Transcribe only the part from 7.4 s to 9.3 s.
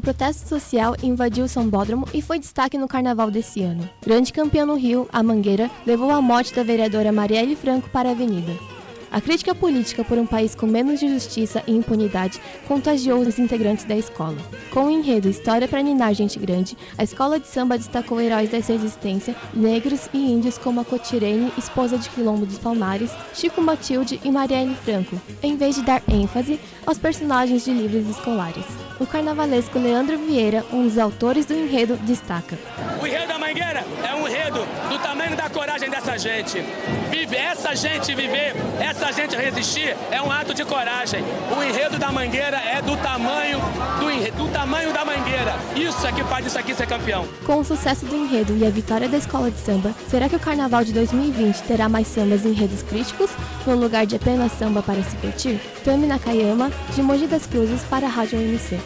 Franco para a avenida. A